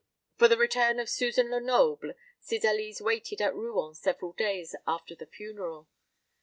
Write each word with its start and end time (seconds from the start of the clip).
For 0.35 0.47
the 0.47 0.57
return 0.57 0.99
of 0.99 1.09
Susan 1.11 1.51
Lenoble 1.51 2.13
Cydalise 2.41 3.01
waited 3.01 3.39
at 3.39 3.53
Rouen 3.53 3.93
several 3.93 4.33
days 4.33 4.75
after 4.87 5.13
the 5.13 5.27
funeral. 5.27 5.89